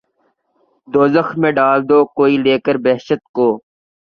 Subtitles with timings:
[0.87, 3.47] دوزخ میں ڈال دو‘ کوئی لے کر بہشت کو